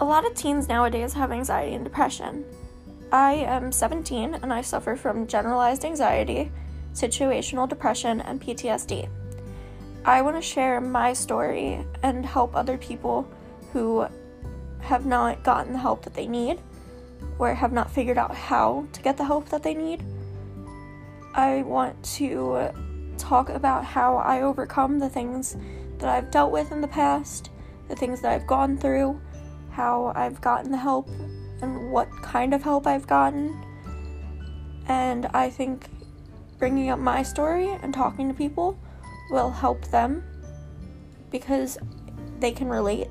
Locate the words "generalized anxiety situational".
5.26-7.68